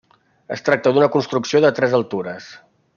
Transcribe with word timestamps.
Es 0.55 0.63
tracta 0.69 0.93
d'una 0.95 1.11
construcció 1.17 1.63
de 1.67 1.73
tres 1.81 1.97
altures. 2.01 2.53